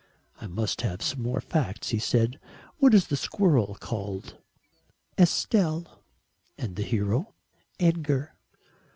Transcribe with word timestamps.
"I 0.39 0.47
must 0.47 0.81
have 0.81 1.03
some 1.03 1.21
more 1.21 1.39
facts," 1.39 1.89
he 1.89 1.99
said. 1.99 2.39
"What 2.79 2.95
is 2.95 3.05
the 3.05 3.15
squirrel 3.15 3.77
called?" 3.79 4.35
"Estelle." 5.15 6.01
"And 6.57 6.75
the 6.75 6.81
hero?" 6.81 7.35
"Edgar." 7.79 8.33